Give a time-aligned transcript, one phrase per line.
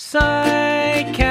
[0.00, 1.24] Psychcast.de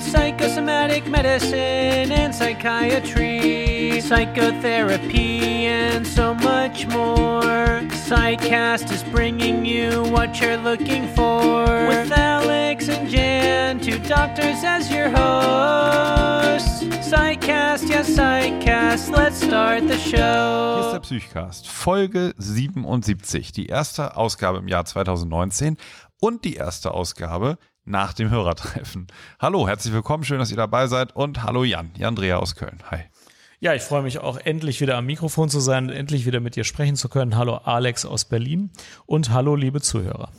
[0.00, 3.63] Psychosomatic medicine and psychiatry,
[4.04, 7.80] psychotherapy, and so much more.
[8.06, 11.64] Psychcast is bringing you what you're looking for.
[11.88, 16.84] With Alex and Jan, two doctors as your hosts.
[17.08, 20.92] Psychcast, yes, Psychcast, let's start the Hier ist show.
[20.92, 25.78] der Psychcast, Folge 77, die erste Ausgabe im Jahr 2019
[26.20, 29.06] und die erste Ausgabe nach dem Hörertreffen.
[29.38, 32.78] Hallo, herzlich willkommen, schön, dass ihr dabei seid und hallo Jan, Jan Dreher aus Köln.
[32.90, 33.04] Hi.
[33.60, 36.56] Ja, ich freue mich auch endlich wieder am Mikrofon zu sein und endlich wieder mit
[36.56, 37.36] dir sprechen zu können.
[37.36, 38.70] Hallo Alex aus Berlin
[39.06, 40.30] und hallo liebe Zuhörer.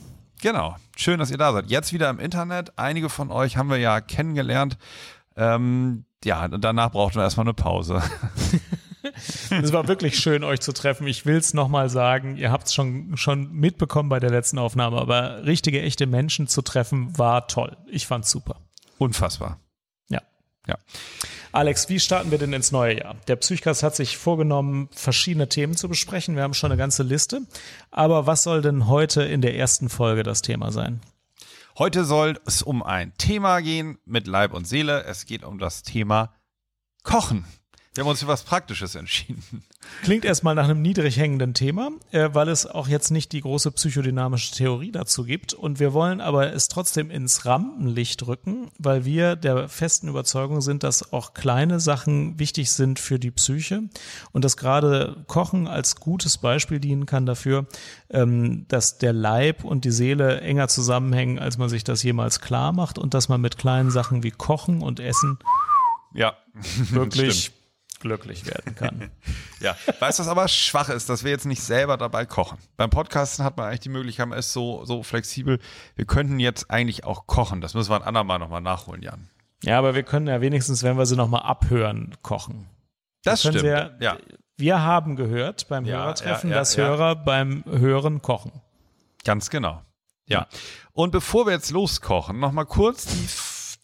[0.42, 1.70] Genau, schön, dass ihr da seid.
[1.70, 2.78] Jetzt wieder im Internet.
[2.78, 4.76] Einige von euch haben wir ja kennengelernt.
[5.34, 8.02] Ähm, ja, und danach brauchten wir erstmal eine Pause.
[9.50, 11.06] Es war wirklich schön, euch zu treffen.
[11.06, 14.98] Ich will es nochmal sagen, ihr habt es schon, schon mitbekommen bei der letzten Aufnahme,
[15.00, 17.76] aber richtige, echte Menschen zu treffen war toll.
[17.86, 18.56] Ich fand's super.
[18.98, 19.60] Unfassbar.
[20.08, 20.22] Ja.
[20.66, 20.76] Ja.
[21.56, 23.16] Alex, wie starten wir denn ins neue Jahr?
[23.28, 26.36] Der Psychcast hat sich vorgenommen, verschiedene Themen zu besprechen.
[26.36, 27.46] Wir haben schon eine ganze Liste.
[27.90, 31.00] Aber was soll denn heute in der ersten Folge das Thema sein?
[31.78, 35.04] Heute soll es um ein Thema gehen mit Leib und Seele.
[35.04, 36.34] Es geht um das Thema
[37.04, 37.46] Kochen.
[37.96, 39.42] Wir haben uns für was Praktisches entschieden.
[40.02, 43.70] Klingt erstmal nach einem niedrig hängenden Thema, äh, weil es auch jetzt nicht die große
[43.70, 45.54] psychodynamische Theorie dazu gibt.
[45.54, 50.82] Und wir wollen aber es trotzdem ins Rampenlicht rücken, weil wir der festen Überzeugung sind,
[50.82, 53.84] dass auch kleine Sachen wichtig sind für die Psyche
[54.32, 57.66] und dass gerade Kochen als gutes Beispiel dienen kann dafür,
[58.10, 62.72] ähm, dass der Leib und die Seele enger zusammenhängen, als man sich das jemals klar
[62.72, 65.38] macht und dass man mit kleinen Sachen wie Kochen und Essen
[66.12, 66.36] Ja,
[66.90, 67.55] wirklich.
[68.00, 69.10] Glücklich werden kann.
[69.58, 72.58] Ja, weißt du, was aber schwach ist, dass wir jetzt nicht selber dabei kochen.
[72.76, 75.58] Beim Podcasten hat man eigentlich die Möglichkeit, man ist so, so flexibel.
[75.94, 77.62] Wir könnten jetzt eigentlich auch kochen.
[77.62, 79.30] Das müssen wir ein andermal nochmal nachholen, Jan.
[79.62, 82.68] Ja, aber wir können ja wenigstens, wenn wir sie nochmal abhören, kochen.
[83.24, 83.60] Das stimmt.
[83.60, 84.18] Sie ja,
[84.58, 86.76] Wir haben gehört beim Ja, Hörertreffen, ja, dass.
[86.76, 88.52] Hörer beim Hören kochen.
[89.24, 89.80] ganz genau.
[90.28, 90.48] Ja.
[90.92, 93.26] Und bevor wir jetzt loskochen, nochmal kurz die,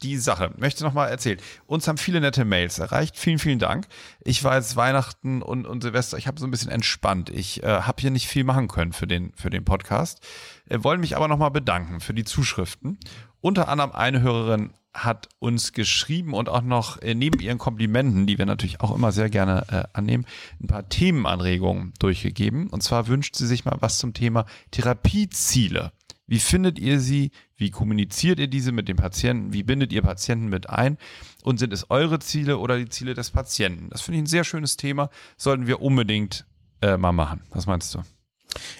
[0.02, 0.52] die Sache.
[0.56, 1.38] Möchte nochmal erzählen.
[1.66, 3.16] Uns haben viele nette Mails erreicht.
[3.16, 3.86] Vielen, vielen Dank.
[4.22, 7.30] Ich war jetzt Weihnachten und, und Silvester, ich habe so ein bisschen entspannt.
[7.30, 10.20] Ich äh, habe hier nicht viel machen können für den, für den Podcast.
[10.68, 12.98] Äh, wollen mich aber nochmal bedanken für die Zuschriften.
[13.40, 18.38] Unter anderem eine Hörerin hat uns geschrieben und auch noch äh, neben ihren Komplimenten, die
[18.38, 20.26] wir natürlich auch immer sehr gerne äh, annehmen,
[20.60, 22.68] ein paar Themenanregungen durchgegeben.
[22.68, 25.92] Und zwar wünscht sie sich mal was zum Thema Therapieziele.
[26.32, 27.30] Wie findet ihr sie?
[27.56, 29.52] Wie kommuniziert ihr diese mit dem Patienten?
[29.52, 30.96] Wie bindet ihr Patienten mit ein?
[31.42, 33.90] Und sind es eure Ziele oder die Ziele des Patienten?
[33.90, 35.10] Das finde ich ein sehr schönes Thema.
[35.36, 36.46] Sollten wir unbedingt
[36.80, 37.42] äh, mal machen.
[37.50, 37.98] Was meinst du?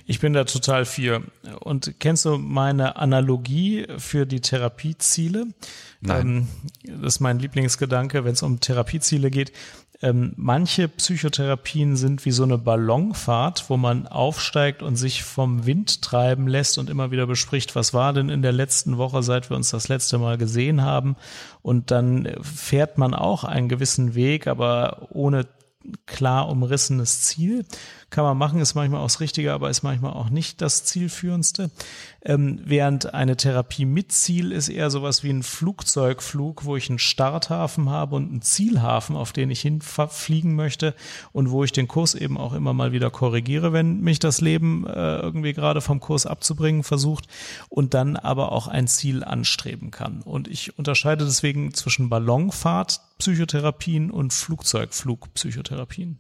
[0.07, 1.23] Ich bin da total für.
[1.61, 5.47] Und kennst du meine Analogie für die Therapieziele?
[6.01, 6.49] Nein.
[6.85, 9.53] Ähm, das ist mein Lieblingsgedanke, wenn es um Therapieziele geht.
[10.03, 16.03] Ähm, manche Psychotherapien sind wie so eine Ballonfahrt, wo man aufsteigt und sich vom Wind
[16.03, 19.57] treiben lässt und immer wieder bespricht, was war denn in der letzten Woche, seit wir
[19.57, 21.15] uns das letzte Mal gesehen haben.
[21.63, 25.47] Und dann fährt man auch einen gewissen Weg, aber ohne
[26.07, 27.65] klar umrissenes Ziel.
[28.13, 31.71] Kann man machen, ist manchmal auch das Richtige, aber ist manchmal auch nicht das Zielführendste.
[32.23, 36.99] Ähm, während eine Therapie mit Ziel ist eher sowas wie ein Flugzeugflug, wo ich einen
[36.99, 40.95] Starthafen habe und einen Zielhafen, auf den ich hinfliegen möchte
[41.33, 44.87] und wo ich den Kurs eben auch immer mal wieder korrigiere, wenn mich das Leben
[44.87, 47.29] äh, irgendwie gerade vom Kurs abzubringen versucht
[47.71, 50.21] und dann aber auch ein Ziel anstreben kann.
[50.21, 56.19] Und ich unterscheide deswegen zwischen Ballonfahrt, Psychotherapien und Flugzeugflug-Psychotherapien.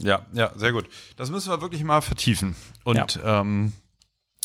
[0.00, 0.88] Ja, ja, sehr gut.
[1.16, 2.56] Das müssen wir wirklich mal vertiefen.
[2.84, 3.72] Und ähm,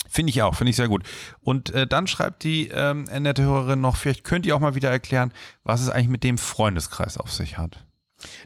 [0.10, 1.04] finde ich auch, finde ich sehr gut.
[1.42, 4.92] Und äh, dann schreibt die ähm, nette Hörerin noch, vielleicht könnt ihr auch mal wieder
[4.92, 5.32] erklären,
[5.64, 7.84] was es eigentlich mit dem Freundeskreis auf sich hat.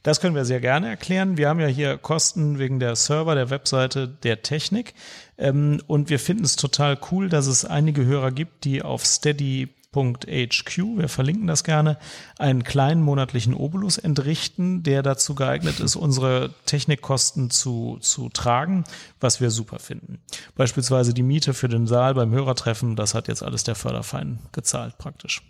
[0.03, 1.37] Das können wir sehr gerne erklären.
[1.37, 4.93] Wir haben ja hier Kosten wegen der Server, der Webseite, der Technik.
[5.37, 9.69] Ähm, und wir finden es total cool, dass es einige Hörer gibt, die auf steady
[9.95, 11.97] HQ, wir verlinken das gerne,
[12.37, 18.83] einen kleinen monatlichen Obolus entrichten, der dazu geeignet ist, unsere Technikkosten zu, zu tragen,
[19.19, 20.19] was wir super finden.
[20.55, 24.97] Beispielsweise die Miete für den Saal beim Hörertreffen, das hat jetzt alles der Förderverein gezahlt
[24.97, 25.41] praktisch.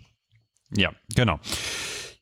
[0.74, 1.38] Ja, genau.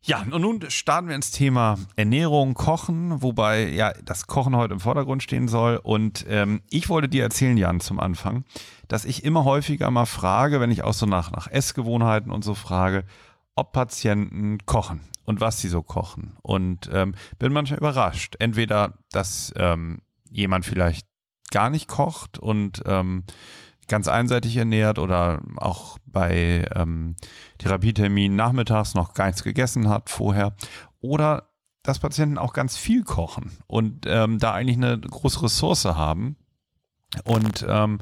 [0.04, 4.80] Ja, und nun starten wir ins Thema Ernährung, Kochen, wobei ja das Kochen heute im
[4.80, 5.76] Vordergrund stehen soll.
[5.82, 8.44] Und ähm, ich wollte dir erzählen, Jan, zum Anfang,
[8.86, 12.54] dass ich immer häufiger mal frage, wenn ich auch so nach, nach Essgewohnheiten und so
[12.54, 13.04] frage,
[13.54, 16.36] ob Patienten kochen und was sie so kochen.
[16.42, 18.36] Und ähm, bin manchmal überrascht.
[18.38, 19.98] Entweder, dass ähm,
[20.30, 21.06] jemand vielleicht
[21.50, 23.24] gar nicht kocht und ähm,
[23.88, 27.16] ganz einseitig ernährt oder auch bei ähm,
[27.58, 30.54] Therapietermin nachmittags noch gar nichts gegessen hat vorher.
[31.00, 31.48] Oder
[31.82, 36.36] dass Patienten auch ganz viel kochen und ähm, da eigentlich eine große Ressource haben.
[37.24, 37.98] Und ähm,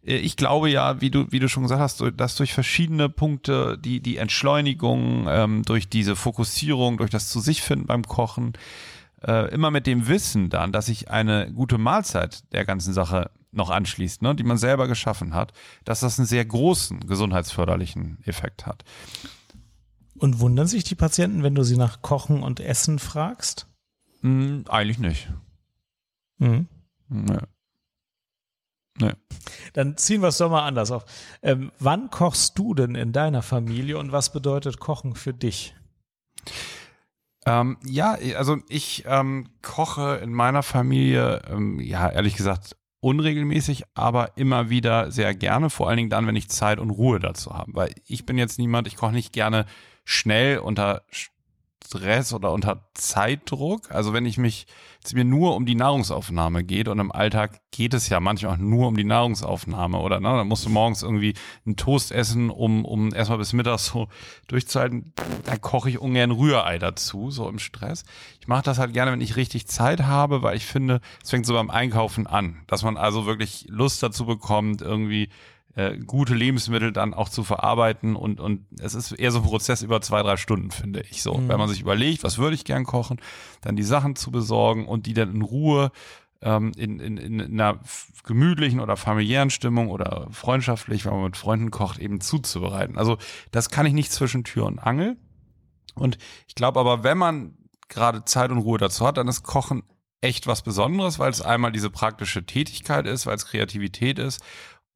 [0.00, 4.00] ich glaube ja, wie du, wie du schon gesagt hast, dass durch verschiedene Punkte, die,
[4.00, 8.54] die Entschleunigung, ähm, durch diese Fokussierung, durch das zu sich finden beim Kochen,
[9.22, 13.70] äh, immer mit dem Wissen dann, dass sich eine gute Mahlzeit der ganzen Sache noch
[13.70, 15.52] anschließt, ne, die man selber geschaffen hat,
[15.84, 18.84] dass das einen sehr großen gesundheitsförderlichen Effekt hat.
[20.18, 23.66] Und wundern sich die Patienten, wenn du sie nach Kochen und Essen fragst?
[24.20, 25.28] Hm, eigentlich nicht.
[26.38, 26.66] Mhm.
[27.08, 27.38] Nee.
[29.00, 29.12] Nee.
[29.74, 31.04] Dann ziehen wir es doch mal anders auf.
[31.42, 35.74] Ähm, wann kochst du denn in deiner Familie und was bedeutet Kochen für dich?
[37.46, 44.36] Ähm, ja, also ich ähm, koche in meiner Familie, ähm, ja, ehrlich gesagt, unregelmäßig, aber
[44.36, 47.72] immer wieder sehr gerne, vor allen Dingen dann, wenn ich Zeit und Ruhe dazu habe.
[47.74, 49.66] Weil ich bin jetzt niemand, ich koche nicht gerne
[50.04, 51.02] schnell unter
[51.88, 53.90] Stress oder unter Zeitdruck.
[53.90, 54.66] Also wenn ich mich
[55.04, 58.58] es mir nur um die Nahrungsaufnahme geht und im Alltag geht es ja manchmal auch
[58.58, 62.84] nur um die Nahrungsaufnahme oder ne, dann musst du morgens irgendwie einen Toast essen, um,
[62.84, 64.08] um erstmal bis mittags so
[64.48, 65.14] durchzuhalten,
[65.44, 68.04] dann koche ich ungern Rührei dazu, so im Stress.
[68.40, 71.46] Ich mache das halt gerne, wenn ich richtig Zeit habe, weil ich finde, es fängt
[71.46, 75.30] so beim Einkaufen an, dass man also wirklich Lust dazu bekommt, irgendwie
[75.78, 79.82] äh, gute Lebensmittel dann auch zu verarbeiten und, und es ist eher so ein Prozess
[79.82, 81.34] über zwei, drei Stunden, finde ich so.
[81.34, 81.48] Mhm.
[81.48, 83.20] Wenn man sich überlegt, was würde ich gern kochen,
[83.60, 85.92] dann die Sachen zu besorgen und die dann in Ruhe
[86.42, 87.78] ähm, in, in, in einer
[88.24, 92.98] gemütlichen oder familiären Stimmung oder freundschaftlich, wenn man mit Freunden kocht, eben zuzubereiten.
[92.98, 93.16] Also
[93.52, 95.16] das kann ich nicht zwischen Tür und Angel.
[95.94, 97.54] Und ich glaube aber, wenn man
[97.88, 99.84] gerade Zeit und Ruhe dazu hat, dann ist Kochen
[100.20, 104.42] echt was Besonderes, weil es einmal diese praktische Tätigkeit ist, weil es Kreativität ist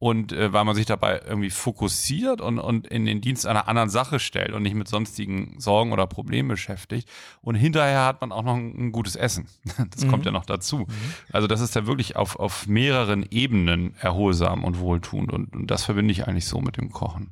[0.03, 3.89] und äh, weil man sich dabei irgendwie fokussiert und, und in den Dienst einer anderen
[3.89, 7.09] Sache stellt und nicht mit sonstigen Sorgen oder Problemen beschäftigt.
[7.41, 9.47] Und hinterher hat man auch noch ein, ein gutes Essen.
[9.93, 10.11] Das mhm.
[10.11, 10.79] kommt ja noch dazu.
[10.79, 11.15] Mhm.
[11.31, 15.85] Also das ist ja wirklich auf, auf mehreren Ebenen erholsam und wohltuend und, und das
[15.85, 17.31] verbinde ich eigentlich so mit dem Kochen.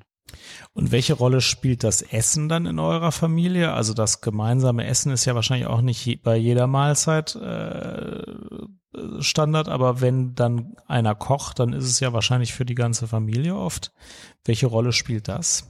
[0.72, 3.72] Und welche Rolle spielt das Essen dann in eurer Familie?
[3.72, 8.22] Also das gemeinsame Essen ist ja wahrscheinlich auch nicht bei jeder Mahlzeit äh,
[9.20, 13.54] Standard, aber wenn dann einer kocht, dann ist es ja wahrscheinlich für die ganze Familie
[13.54, 13.92] oft.
[14.44, 15.68] Welche Rolle spielt das?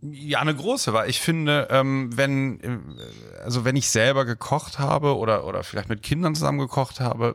[0.00, 2.78] Ja, eine große, weil ich finde, ähm, wenn, äh,
[3.42, 7.34] also wenn ich selber gekocht habe oder, oder vielleicht mit Kindern zusammen gekocht habe,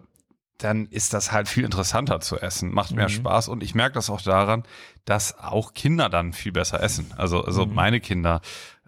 [0.57, 3.13] dann ist das halt viel interessanter zu essen, macht mehr mhm.
[3.13, 4.63] Spaß und ich merke das auch daran,
[5.03, 7.11] dass auch Kinder dann viel besser essen.
[7.17, 7.73] Also, also mhm.
[7.73, 8.39] meine Kinder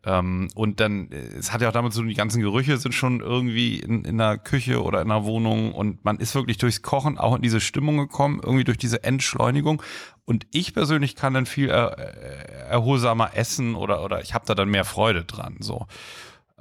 [0.06, 3.22] ähm, und dann, äh, es hat ja auch damit so, die ganzen Gerüche sind schon
[3.22, 7.18] irgendwie in, in der Küche oder in der Wohnung und man ist wirklich durchs Kochen
[7.18, 9.81] auch in diese Stimmung gekommen, irgendwie durch diese Entschleunigung.
[10.25, 14.54] Und ich persönlich kann dann viel er, äh, erholsamer essen oder, oder ich habe da
[14.54, 15.57] dann mehr Freude dran.
[15.60, 15.88] So.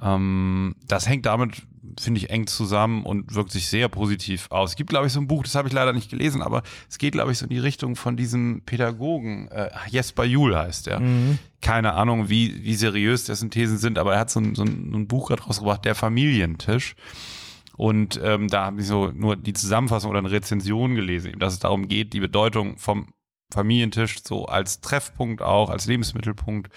[0.01, 1.63] Ähm, das hängt damit,
[1.99, 4.71] finde ich, eng zusammen und wirkt sich sehr positiv aus.
[4.71, 6.97] Es gibt, glaube ich, so ein Buch, das habe ich leider nicht gelesen, aber es
[6.97, 10.99] geht, glaube ich, so in die Richtung von diesem Pädagogen, äh, Jesper Juhl heißt der.
[10.99, 11.39] Mhm.
[11.61, 14.89] Keine Ahnung, wie, wie seriös dessen Thesen sind, aber er hat so ein, so ein,
[14.91, 16.95] so ein Buch gerade rausgebracht, Der Familientisch.
[17.77, 21.59] Und ähm, da habe ich so nur die Zusammenfassung oder eine Rezension gelesen, dass es
[21.59, 23.13] darum geht, die Bedeutung vom
[23.53, 26.71] Familientisch so als Treffpunkt auch, als Lebensmittelpunkt.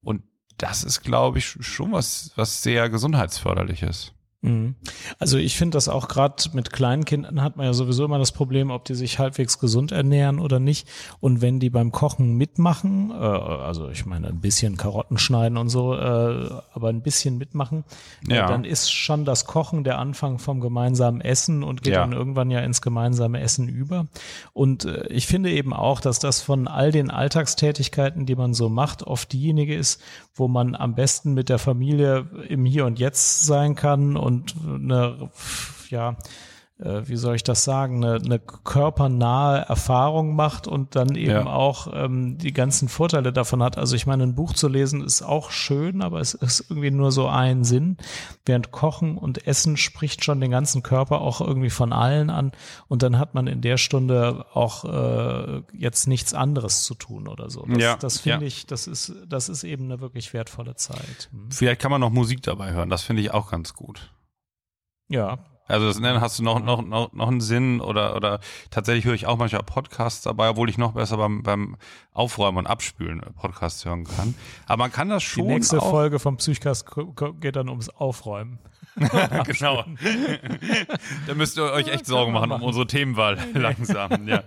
[0.00, 0.22] Und
[0.58, 4.12] das ist, glaube ich, schon was, was sehr gesundheitsförderliches.
[4.40, 4.76] Mhm.
[5.18, 8.30] Also ich finde das auch gerade mit kleinen Kindern hat man ja sowieso immer das
[8.30, 10.86] Problem, ob die sich halbwegs gesund ernähren oder nicht.
[11.18, 15.70] Und wenn die beim Kochen mitmachen, äh, also ich meine ein bisschen Karotten schneiden und
[15.70, 17.84] so, äh, aber ein bisschen mitmachen,
[18.28, 18.46] äh, ja.
[18.46, 22.00] dann ist schon das Kochen der Anfang vom gemeinsamen Essen und geht ja.
[22.00, 24.06] dann irgendwann ja ins gemeinsame Essen über.
[24.52, 28.68] Und äh, ich finde eben auch, dass das von all den Alltagstätigkeiten, die man so
[28.68, 30.00] macht, oft diejenige ist,
[30.38, 35.30] wo man am besten mit der Familie im Hier und Jetzt sein kann und eine,
[35.88, 36.16] ja,
[36.78, 41.46] äh, wie soll ich das sagen, eine, eine körpernahe Erfahrung macht und dann eben ja.
[41.46, 43.78] auch ähm, die ganzen Vorteile davon hat.
[43.78, 47.10] Also ich meine, ein Buch zu lesen ist auch schön, aber es ist irgendwie nur
[47.10, 47.96] so ein Sinn.
[48.44, 52.52] Während Kochen und Essen spricht schon den ganzen Körper auch irgendwie von allen an
[52.86, 57.50] und dann hat man in der Stunde auch äh, jetzt nichts anderes zu tun oder
[57.50, 57.64] so.
[57.66, 58.46] Das, ja, das finde ja.
[58.46, 61.28] ich, das ist, das ist eben eine wirklich wertvolle Zeit.
[61.32, 61.50] Hm.
[61.50, 64.12] Vielleicht kann man noch Musik dabei hören, das finde ich auch ganz gut.
[65.08, 65.38] Ja.
[65.68, 69.14] Also das, dann hast du noch, noch, noch, noch einen Sinn oder, oder tatsächlich höre
[69.14, 71.76] ich auch manchmal Podcasts dabei, obwohl ich noch besser beim, beim
[72.14, 74.34] Aufräumen und Abspülen Podcasts hören kann.
[74.66, 75.46] Aber man kann das schon.
[75.46, 76.86] Die nächste Folge vom Psychcast
[77.40, 78.58] geht dann ums Aufräumen.
[79.44, 79.84] genau.
[81.26, 84.26] da müsst ihr euch echt Sorgen machen um unsere Themenwahl langsam.
[84.26, 84.42] Ja.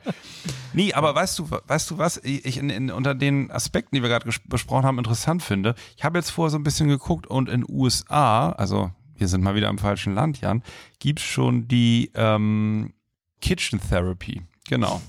[0.74, 4.10] Nee, aber weißt du, weißt du was ich in, in, unter den Aspekten, die wir
[4.10, 5.76] gerade besprochen haben, interessant finde?
[5.96, 8.92] Ich habe jetzt vorher so ein bisschen geguckt und in USA, also
[9.22, 10.64] wir sind mal wieder im falschen Land, Jan,
[11.00, 12.94] gibt's schon die ähm,
[13.40, 14.42] Kitchen Therapy.
[14.68, 15.00] Genau.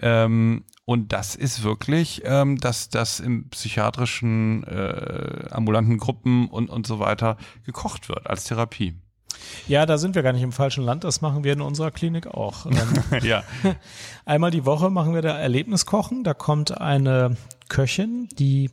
[0.00, 6.86] Ähm, und das ist wirklich, ähm, dass das im psychiatrischen äh, ambulanten Gruppen und, und
[6.86, 8.94] so weiter gekocht wird als Therapie.
[9.66, 11.02] Ja, da sind wir gar nicht im falschen Land.
[11.02, 12.66] Das machen wir in unserer Klinik auch.
[12.72, 13.42] Ähm, ja.
[14.24, 16.22] Einmal die Woche machen wir da Erlebniskochen.
[16.22, 17.36] Da kommt eine
[17.68, 18.70] Köchin, die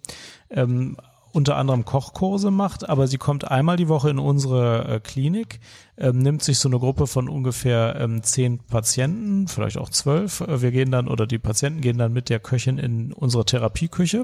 [0.52, 0.96] ähm,
[1.31, 5.59] unter anderem Kochkurse macht, aber sie kommt einmal die Woche in unsere äh, Klinik,
[6.00, 10.41] ähm, nimmt sich so eine Gruppe von ungefähr ähm, zehn Patienten, vielleicht auch zwölf.
[10.41, 14.24] Äh, wir gehen dann oder die Patienten gehen dann mit der Köchin in unsere Therapieküche.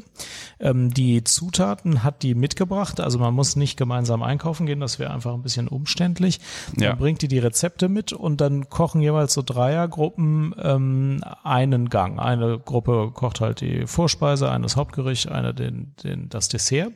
[0.59, 5.11] Ähm, die Zutaten hat die mitgebracht, also man muss nicht gemeinsam einkaufen gehen, das wäre
[5.11, 6.39] einfach ein bisschen umständlich.
[6.77, 6.89] Ja.
[6.89, 12.19] Dann bringt die die Rezepte mit und dann kochen jeweils so Dreiergruppen ähm, einen Gang.
[12.19, 16.93] Eine Gruppe kocht halt die Vorspeise, eine das Hauptgericht, eine den, den, das Dessert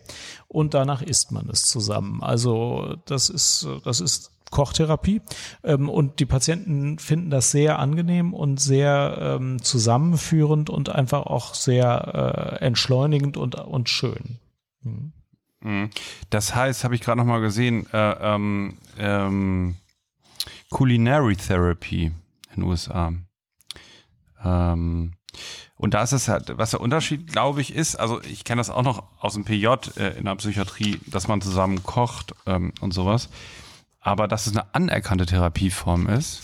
[0.48, 2.24] und danach isst man es zusammen.
[2.24, 5.22] Also das ist, das ist Kochtherapie.
[5.64, 11.54] Ähm, und die Patienten finden das sehr angenehm und sehr ähm, zusammenführend und einfach auch
[11.54, 14.40] sehr äh, entschleunigend und, und schön.
[14.84, 15.14] Mhm.
[15.62, 15.90] mhm.
[16.30, 19.76] Das heißt, habe ich gerade noch mal gesehen, äh, ähm, ähm,
[20.70, 22.14] Culinary Therapy in
[22.56, 23.14] den USA.
[24.44, 25.14] Ähm,
[25.76, 28.70] und da ist es halt, was der Unterschied, glaube ich, ist, also ich kenne das
[28.70, 32.94] auch noch aus dem PJ äh, in der Psychiatrie, dass man zusammen kocht ähm, und
[32.94, 33.30] sowas.
[34.00, 36.42] Aber dass es eine anerkannte Therapieform ist,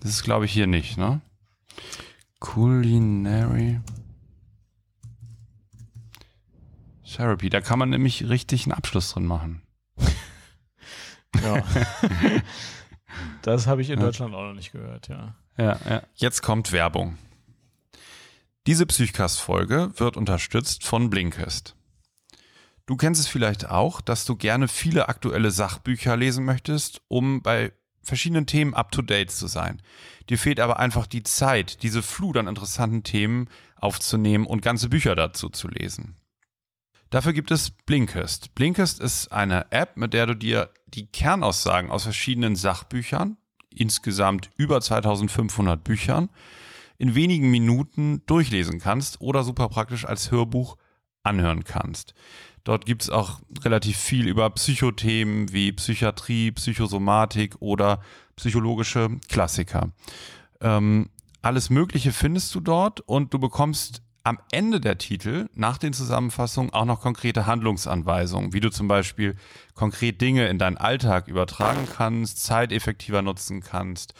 [0.00, 1.20] das ist, glaube ich, hier nicht, ne?
[2.38, 3.80] Culinary
[7.04, 7.50] Therapy.
[7.50, 9.62] Da kann man nämlich richtig einen Abschluss drin machen.
[11.44, 11.62] Ja.
[13.42, 15.36] das habe ich in Deutschland auch noch nicht gehört, ja.
[15.56, 16.02] Ja, ja.
[16.16, 17.18] Jetzt kommt Werbung.
[18.66, 21.76] Diese Psychcast-Folge wird unterstützt von Blinkist.
[22.90, 27.72] Du kennst es vielleicht auch, dass du gerne viele aktuelle Sachbücher lesen möchtest, um bei
[28.02, 29.80] verschiedenen Themen up-to-date zu sein.
[30.28, 35.14] Dir fehlt aber einfach die Zeit, diese Flut an interessanten Themen aufzunehmen und ganze Bücher
[35.14, 36.16] dazu zu lesen.
[37.10, 38.56] Dafür gibt es Blinkist.
[38.56, 43.36] Blinkist ist eine App, mit der du dir die Kernaussagen aus verschiedenen Sachbüchern,
[43.72, 46.28] insgesamt über 2500 Büchern,
[46.98, 50.76] in wenigen Minuten durchlesen kannst oder super praktisch als Hörbuch
[51.22, 52.14] anhören kannst.
[52.64, 58.00] Dort gibt es auch relativ viel über Psychothemen wie Psychiatrie, Psychosomatik oder
[58.36, 59.90] psychologische Klassiker.
[60.60, 61.08] Ähm,
[61.42, 66.72] alles Mögliche findest du dort und du bekommst am Ende der Titel, nach den Zusammenfassungen,
[66.74, 69.36] auch noch konkrete Handlungsanweisungen, wie du zum Beispiel
[69.74, 74.12] konkret Dinge in deinen Alltag übertragen kannst, Zeit effektiver nutzen kannst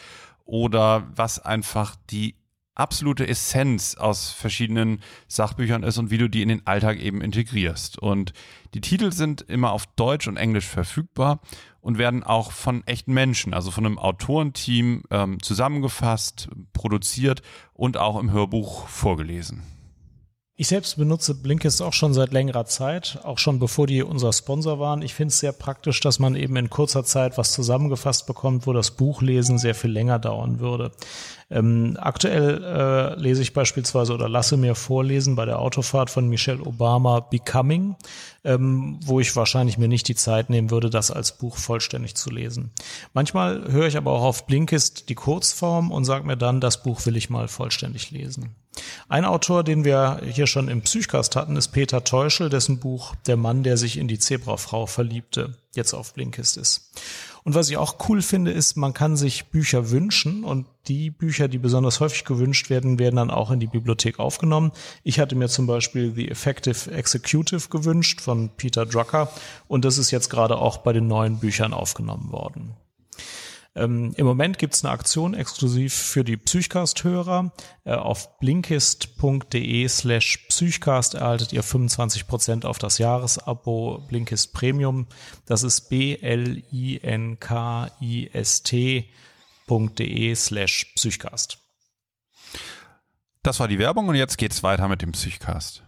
[0.47, 2.35] oder was einfach die
[2.81, 7.99] absolute Essenz aus verschiedenen Sachbüchern ist und wie du die in den Alltag eben integrierst.
[7.99, 8.33] Und
[8.75, 11.41] die Titel sind immer auf Deutsch und Englisch verfügbar
[11.81, 17.43] und werden auch von echten Menschen, also von einem Autorenteam ähm, zusammengefasst, produziert
[17.75, 19.63] und auch im Hörbuch vorgelesen.
[20.61, 24.79] Ich selbst benutze Blinkist auch schon seit längerer Zeit, auch schon bevor die unser Sponsor
[24.79, 25.00] waren.
[25.00, 28.75] Ich finde es sehr praktisch, dass man eben in kurzer Zeit was zusammengefasst bekommt, wo
[28.75, 30.93] das Buchlesen sehr viel länger dauern würde.
[31.50, 36.61] Ähm, aktuell äh, lese ich beispielsweise oder lasse mir vorlesen bei der Autofahrt von Michelle
[36.61, 37.97] Obama Becoming,
[38.45, 42.29] ähm, wo ich wahrscheinlich mir nicht die Zeit nehmen würde, das als Buch vollständig zu
[42.29, 42.71] lesen.
[43.14, 47.07] Manchmal höre ich aber auch auf Blinkist die Kurzform und sage mir dann, das Buch
[47.07, 48.55] will ich mal vollständig lesen.
[49.09, 53.37] Ein Autor, den wir hier schon im Psychcast hatten, ist Peter Teuschel, dessen Buch Der
[53.37, 56.93] Mann, der sich in die Zebrafrau verliebte, jetzt auf Blinkist ist.
[57.43, 61.49] Und was ich auch cool finde, ist, man kann sich Bücher wünschen und die Bücher,
[61.49, 64.73] die besonders häufig gewünscht werden, werden dann auch in die Bibliothek aufgenommen.
[65.03, 69.33] Ich hatte mir zum Beispiel The Effective Executive gewünscht von Peter Drucker
[69.69, 72.77] und das ist jetzt gerade auch bei den neuen Büchern aufgenommen worden.
[73.77, 77.53] Ähm, Im Moment gibt es eine Aktion exklusiv für die Psychcast-Hörer.
[77.85, 85.07] Äh, auf blinkist.de slash Psychcast erhaltet ihr 25% auf das Jahresabo Blinkist Premium.
[85.47, 86.25] Das ist b-l-i-n-k-i-s-t.de
[90.35, 91.59] slash Psychcast.
[93.43, 95.85] Das war die Werbung und jetzt geht's weiter mit dem Psychcast.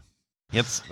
[0.53, 0.85] Jetzt,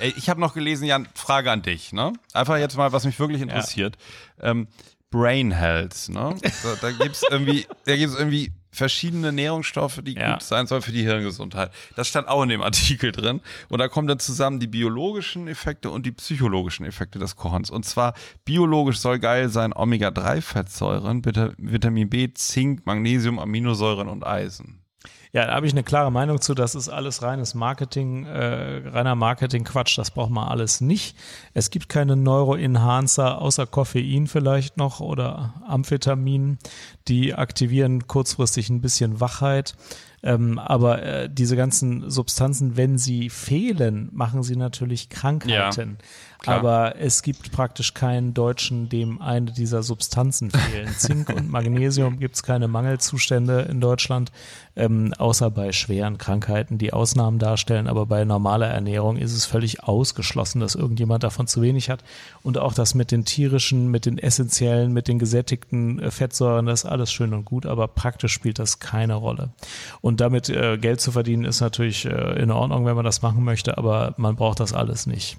[0.00, 2.12] äh, ich habe noch gelesen, Jan, Frage an dich, ne?
[2.34, 3.96] Einfach jetzt mal, was mich wirklich interessiert.
[4.38, 4.50] Ja.
[4.50, 4.68] Ähm,
[5.10, 6.34] Brain Health, ne?
[6.62, 10.32] Da, da gibt's irgendwie, da gibt's irgendwie verschiedene Nährungsstoffe, die Ja.
[10.34, 11.72] gut sein sollen für die Hirngesundheit.
[11.96, 13.40] Das stand auch in dem Artikel drin.
[13.70, 17.70] Und da kommen dann zusammen die biologischen Effekte und die psychologischen Effekte des Kochens.
[17.70, 18.12] Und zwar
[18.44, 24.77] biologisch soll geil sein Omega-3-Fettsäuren, Vita- Vitamin B, Zink, Magnesium, Aminosäuren und Eisen.
[25.32, 26.54] Ja, da habe ich eine klare Meinung zu.
[26.54, 29.98] Das ist alles reines Marketing, äh, reiner Marketing-Quatsch.
[29.98, 31.16] Das braucht man alles nicht.
[31.54, 36.58] Es gibt keine Neuroenhancer außer Koffein vielleicht noch oder Amphetamin.
[37.08, 39.74] Die aktivieren kurzfristig ein bisschen Wachheit.
[40.22, 45.98] Ähm, aber äh, diese ganzen Substanzen, wenn sie fehlen, machen sie natürlich Krankheiten.
[46.38, 46.58] Klar.
[46.58, 50.88] aber es gibt praktisch keinen Deutschen, dem eine dieser Substanzen fehlen.
[50.98, 54.32] Zink und Magnesium gibt es keine Mangelzustände in Deutschland,
[54.76, 57.88] ähm, außer bei schweren Krankheiten, die Ausnahmen darstellen.
[57.88, 62.04] Aber bei normaler Ernährung ist es völlig ausgeschlossen, dass irgendjemand davon zu wenig hat.
[62.42, 66.84] Und auch das mit den tierischen, mit den essentiellen, mit den gesättigten äh, Fettsäuren, das
[66.84, 69.50] ist alles schön und gut, aber praktisch spielt das keine Rolle.
[70.00, 73.44] Und damit äh, Geld zu verdienen ist natürlich äh, in Ordnung, wenn man das machen
[73.44, 75.38] möchte, aber man braucht das alles nicht.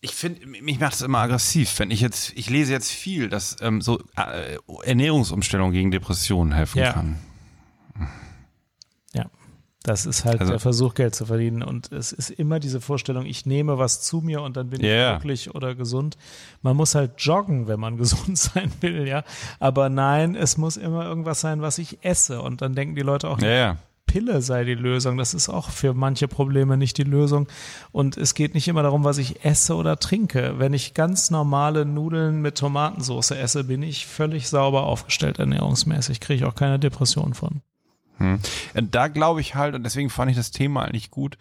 [0.00, 3.56] Ich finde, mich macht es immer aggressiv, wenn ich jetzt, ich lese jetzt viel, dass
[3.62, 6.92] ähm, so äh, Ernährungsumstellung gegen Depressionen helfen Ja.
[6.92, 7.18] kann.
[9.14, 9.26] Ja.
[9.82, 11.62] Das ist halt Also- der Versuch, Geld zu verdienen.
[11.62, 15.14] Und es ist immer diese Vorstellung, ich nehme was zu mir und dann bin Ja,
[15.16, 16.16] ich glücklich oder gesund.
[16.62, 19.24] Man muss halt joggen, wenn man gesund sein will, ja.
[19.58, 22.40] Aber nein, es muss immer irgendwas sein, was ich esse.
[22.42, 23.78] Und dann denken die Leute auch, ja.
[24.06, 25.16] Pille sei die Lösung.
[25.16, 27.48] Das ist auch für manche Probleme nicht die Lösung.
[27.92, 30.54] Und es geht nicht immer darum, was ich esse oder trinke.
[30.58, 36.20] Wenn ich ganz normale Nudeln mit Tomatensauce esse, bin ich völlig sauber aufgestellt ernährungsmäßig.
[36.20, 37.62] Kriege ich auch keine Depression von.
[38.18, 38.38] Hm.
[38.74, 41.36] Und Da glaube ich halt, und deswegen fand ich das Thema eigentlich gut,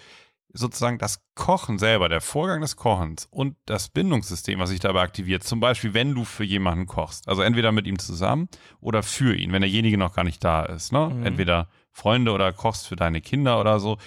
[0.54, 5.44] sozusagen das Kochen selber, der Vorgang des Kochens und das Bindungssystem, was sich dabei aktiviert.
[5.44, 8.48] Zum Beispiel, wenn du für jemanden kochst, also entweder mit ihm zusammen
[8.80, 10.92] oder für ihn, wenn derjenige noch gar nicht da ist.
[10.92, 11.10] Ne?
[11.10, 11.26] Mhm.
[11.26, 13.98] Entweder Freunde oder kochst für deine Kinder oder so.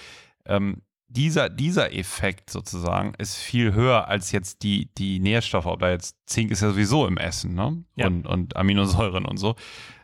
[0.45, 5.89] Ähm, dieser, dieser Effekt sozusagen ist viel höher als jetzt die, die Nährstoffe, ob da
[5.89, 7.83] jetzt Zink ist ja sowieso im Essen, ne?
[7.95, 8.07] Ja.
[8.07, 9.55] Und, und Aminosäuren und so.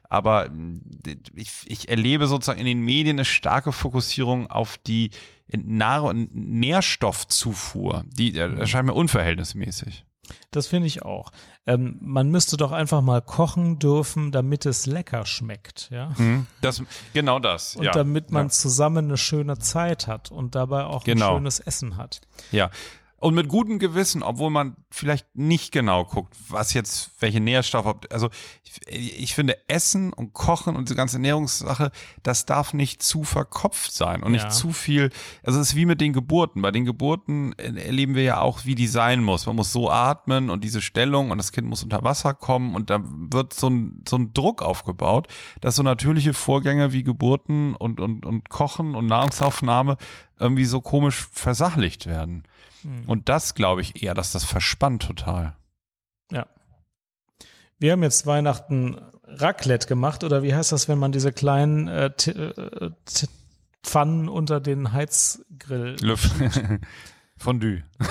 [0.10, 0.50] Aber
[1.36, 5.10] ich, ich erlebe sozusagen in den Medien eine starke Fokussierung auf die
[5.52, 8.06] Nahr- Nährstoffzufuhr.
[8.08, 10.06] Die äh, erscheint mir unverhältnismäßig.
[10.52, 11.32] Das finde ich auch.
[11.66, 16.12] Ähm, man müsste doch einfach mal kochen dürfen, damit es lecker schmeckt, ja.
[16.62, 16.82] Das,
[17.14, 17.76] genau das.
[17.76, 17.92] Und ja.
[17.92, 18.50] damit man ja.
[18.52, 21.32] zusammen eine schöne Zeit hat und dabei auch Genau.
[21.32, 22.22] ein schönes Essen hat.
[22.52, 22.70] Ja.
[23.24, 28.30] Und mit gutem Gewissen, obwohl man vielleicht nicht genau guckt, was jetzt, welche Nährstoffe, also
[28.86, 33.94] ich, ich finde Essen und Kochen und diese ganze Ernährungssache, das darf nicht zu verkopft
[33.94, 34.44] sein und Ja.
[34.44, 35.10] nicht zu viel,
[35.42, 36.62] also es ist wie mit den Geburten.
[36.62, 39.46] Bei den Geburten äh, erleben wir ja auch, wie die sein muss.
[39.46, 42.90] Man muss so atmen und diese Stellung und das Kind muss unter Wasser kommen und
[42.90, 45.30] da wird so ein, so ein Druck aufgebaut,
[45.62, 49.96] dass so natürliche Vorgänge wie Geburten und, und, und Kochen und Nahrungsaufnahme
[50.40, 52.44] irgendwie so komisch versachlicht werden.
[53.08, 55.56] Und das glaube ich eher, dass das verspannt total.
[56.32, 56.48] Ja.
[57.80, 62.12] Wir haben jetzt Weihnachten Raclette gemacht oder wie heißt das, wenn man diese kleinen äh,
[62.12, 63.28] T- äh, T-
[63.84, 66.32] Pfannen unter den Heizgrill Lüft.
[67.44, 67.84] Fondue.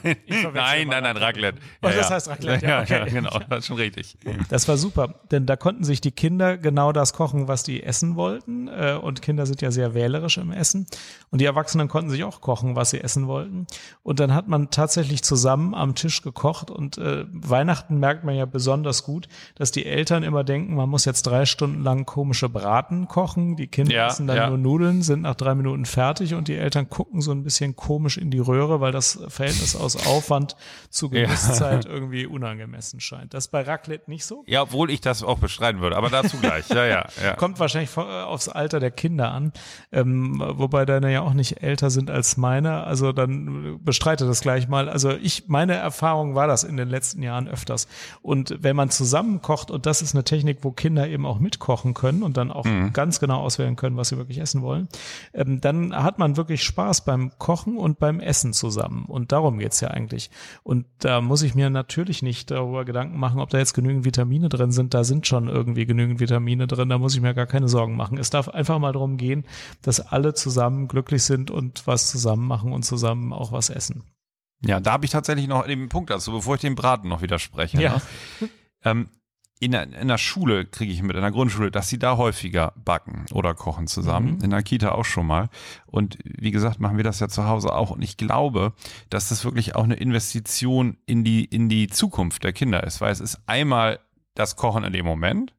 [0.00, 1.58] verwechsel Nein, nein, nein, Raclette.
[1.82, 2.98] Oh, das heißt Raclette, ja, ja, okay.
[2.98, 4.16] ja, genau, das ist schon richtig.
[4.48, 8.16] Das war super, denn da konnten sich die Kinder genau das kochen, was die essen
[8.16, 8.68] wollten.
[8.68, 10.86] Äh, Und Kinder sind ja sehr wählerisch im Essen.
[11.30, 13.66] Und die Erwachsenen konnten sich auch kochen, was sie essen wollten.
[14.02, 16.70] Und dann hat man tatsächlich zusammen am Tisch gekocht.
[16.70, 21.04] Und äh, Weihnachten merkt man ja besonders gut, dass die Eltern immer denken, man muss
[21.04, 23.56] jetzt drei Stunden lang komische Braten kochen.
[23.56, 24.48] Die Kinder Ja, essen dann ja.
[24.48, 28.16] nur Nudeln, sind nach drei Minuten fertig und die Eltern gucken so ein bisschen komisch
[28.16, 30.56] in die Röhre, weil das Verhältnis aus Aufwand
[30.88, 31.22] zu Ja.
[31.24, 33.34] Genusszeit irgendwie unangemessen scheint.
[33.34, 34.44] Das ist bei Raclette nicht so.
[34.46, 36.68] Ja, obwohl ich das auch bestreiten würde, aber dazu gleich.
[36.68, 37.34] Ja, ja, ja.
[37.34, 39.52] Kommt wahrscheinlich äh, aufs Alter der Kinder an,
[39.92, 42.84] ähm, wobei deine ja auch nicht älter sind als meine.
[42.84, 44.88] Also dann bestreite das gleich mal.
[44.88, 47.88] Also ich, meine Erfahrung war das in den letzten Jahren öfters.
[48.22, 51.94] Und wenn man zusammen kocht, und das ist eine Technik, wo Kinder eben auch mitkochen
[51.94, 54.88] können und dann auch ganz genau auswählen können, was sie wirklich essen wollen,
[55.34, 58.69] ähm, dann hat man wirklich Spaß beim Kochen und beim Essen zusammen.
[58.78, 60.30] Und darum geht's ja eigentlich.
[60.62, 64.48] Und da muss ich mir natürlich nicht darüber Gedanken machen, ob da jetzt genügend Vitamine
[64.48, 64.94] drin sind.
[64.94, 66.88] Da sind schon irgendwie genügend Vitamine drin.
[66.88, 68.18] Da muss ich mir gar keine Sorgen machen.
[68.18, 69.44] Es darf einfach mal darum gehen,
[69.82, 74.04] dass alle zusammen glücklich sind und was zusammen machen und zusammen auch was essen.
[74.64, 77.80] Ja, da habe ich tatsächlich noch den Punkt dazu, bevor ich dem Braten noch widerspreche.
[77.80, 78.00] Ja.
[78.40, 78.48] Ne?
[78.82, 79.08] Ähm,
[79.60, 82.72] in, der, in der Schule kriege ich mit, in der Grundschule, dass sie da häufiger
[82.82, 84.36] backen oder kochen zusammen.
[84.36, 84.44] Mhm.
[84.44, 85.50] In der Kita auch schon mal.
[85.86, 87.90] Und wie gesagt, machen wir das ja zu Hause auch.
[87.90, 88.72] Und ich glaube,
[89.10, 93.12] dass das wirklich auch eine Investition in die, in die Zukunft der Kinder ist, weil
[93.12, 94.00] es ist einmal
[94.34, 95.54] das Kochen in dem Moment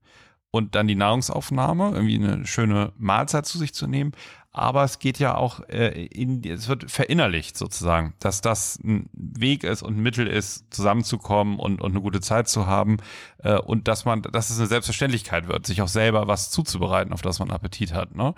[0.50, 4.14] und dann die Nahrungsaufnahme, irgendwie eine schöne Mahlzeit zu sich zu nehmen.
[4.54, 9.64] Aber es geht ja auch äh, in, es wird verinnerlicht sozusagen, dass das ein Weg
[9.64, 12.98] ist und ein Mittel ist, zusammenzukommen und, und eine gute Zeit zu haben
[13.38, 17.22] äh, und dass man, dass es eine Selbstverständlichkeit wird, sich auch selber was zuzubereiten, auf
[17.22, 18.14] das man Appetit hat.
[18.14, 18.36] Ne?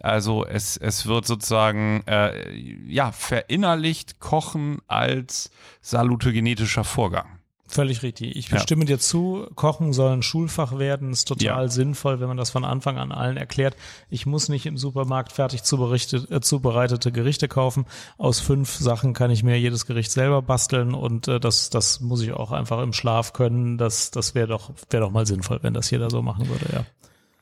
[0.00, 2.54] Also es, es wird sozusagen äh,
[2.86, 5.50] ja verinnerlicht Kochen als
[5.80, 7.33] salutogenetischer Vorgang.
[7.74, 8.36] Völlig richtig.
[8.36, 8.60] Ich ja.
[8.60, 11.10] stimme dir zu, Kochen soll ein Schulfach werden.
[11.10, 11.68] Ist total ja.
[11.68, 13.74] sinnvoll, wenn man das von Anfang an allen erklärt.
[14.08, 17.86] Ich muss nicht im Supermarkt fertig äh, zubereitete Gerichte kaufen.
[18.16, 22.22] Aus fünf Sachen kann ich mir jedes Gericht selber basteln und äh, das, das muss
[22.22, 23.76] ich auch einfach im Schlaf können.
[23.76, 26.86] Das, das wäre doch, wäre doch mal sinnvoll, wenn das jeder so machen würde, ja.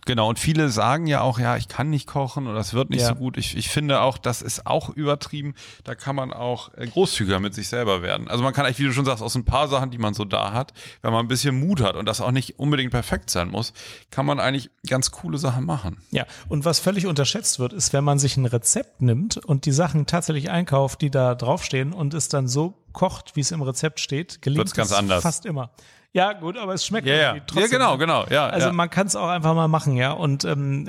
[0.04, 3.02] Genau, und viele sagen ja auch, ja, ich kann nicht kochen oder es wird nicht
[3.02, 3.08] ja.
[3.08, 3.36] so gut.
[3.36, 5.54] Ich, ich finde auch, das ist auch übertrieben.
[5.84, 8.26] Da kann man auch äh, großzügiger mit sich selber werden.
[8.26, 10.24] Also man kann eigentlich, wie du schon sagst, aus ein paar Sachen, die man so
[10.24, 13.48] da hat, wenn man ein bisschen Mut hat und das auch nicht unbedingt perfekt sein
[13.48, 13.72] muss,
[14.10, 15.98] kann man eigentlich ganz coole Sachen machen.
[16.10, 19.72] Ja, und was völlig unterschätzt wird, ist, wenn man sich ein Rezept nimmt und die
[19.72, 24.00] Sachen tatsächlich einkauft, die da draufstehen und es dann so kocht, wie es im Rezept
[24.00, 25.22] steht, gelingt Wird's ganz es anders.
[25.22, 25.70] fast immer.
[26.14, 27.32] Ja, gut, aber es schmeckt ja, ja.
[27.46, 27.62] trotzdem.
[27.62, 28.26] Ja, genau, genau.
[28.28, 28.72] Ja, also ja.
[28.72, 30.12] man kann es auch einfach mal machen, ja.
[30.12, 30.86] Und ähm,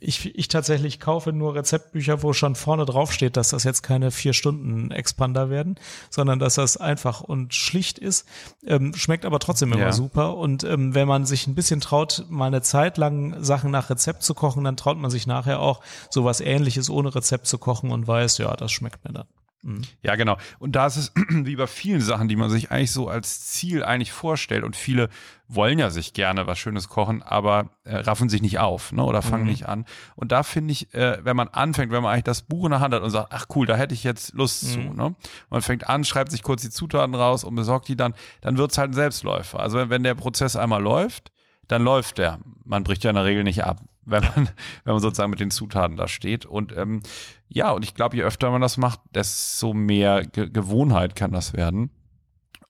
[0.00, 4.10] ich, ich tatsächlich kaufe nur Rezeptbücher, wo schon vorne drauf steht, dass das jetzt keine
[4.10, 5.76] vier Stunden Expander werden,
[6.10, 8.26] sondern dass das einfach und schlicht ist.
[8.66, 9.92] Ähm, schmeckt aber trotzdem immer ja.
[9.92, 10.36] super.
[10.36, 14.24] Und ähm, wenn man sich ein bisschen traut, mal eine Zeit lang Sachen nach Rezept
[14.24, 18.08] zu kochen, dann traut man sich nachher auch sowas ähnliches ohne Rezept zu kochen und
[18.08, 19.26] weiß, ja, das schmeckt mir dann.
[19.62, 19.82] Mhm.
[20.02, 20.36] Ja, genau.
[20.58, 23.84] Und da ist es wie bei vielen Sachen, die man sich eigentlich so als Ziel
[23.84, 24.64] eigentlich vorstellt.
[24.64, 25.08] Und viele
[25.48, 29.02] wollen ja sich gerne was Schönes kochen, aber äh, raffen sich nicht auf ne?
[29.02, 29.50] oder fangen mhm.
[29.50, 29.84] nicht an.
[30.14, 32.80] Und da finde ich, äh, wenn man anfängt, wenn man eigentlich das Buch in der
[32.80, 34.68] Hand hat und sagt, ach cool, da hätte ich jetzt Lust mhm.
[34.68, 34.80] zu.
[34.94, 35.14] Ne?
[35.50, 38.72] Man fängt an, schreibt sich kurz die Zutaten raus und besorgt die dann, dann wird
[38.72, 39.60] es halt ein Selbstläufer.
[39.60, 41.32] Also wenn, wenn der Prozess einmal läuft,
[41.68, 42.38] dann läuft der.
[42.64, 44.34] Man bricht ja in der Regel nicht ab wenn man,
[44.84, 46.46] wenn man sozusagen mit den Zutaten da steht.
[46.46, 47.02] Und ähm,
[47.48, 51.52] ja, und ich glaube, je öfter man das macht, desto mehr Ge Gewohnheit kann das
[51.52, 51.90] werden.